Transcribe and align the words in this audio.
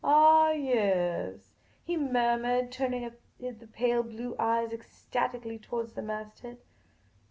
"Ah, 0.03 0.49
yaas," 0.49 1.51
he 1.83 1.95
mur 1.95 2.35
mured, 2.39 2.71
turning 2.71 3.05
up 3.05 3.13
the 3.37 3.67
pale 3.71 4.01
blue 4.01 4.35
eyes 4.39 4.73
ecstatically 4.73 5.59
towards 5.59 5.93
the 5.93 6.01
mast 6.01 6.39
head. 6.39 6.57